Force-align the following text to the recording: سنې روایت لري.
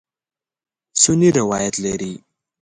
سنې 1.01 1.29
روایت 1.39 1.75
لري. 1.85 2.13